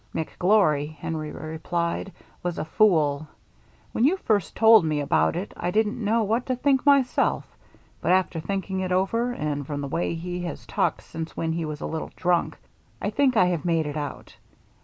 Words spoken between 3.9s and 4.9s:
When you first told